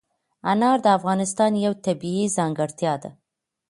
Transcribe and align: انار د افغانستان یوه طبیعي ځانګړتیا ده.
انار 0.51 0.77
د 0.85 0.87
افغانستان 0.97 1.51
یوه 1.65 1.81
طبیعي 1.85 2.25
ځانګړتیا 2.37 2.93
ده. 3.03 3.11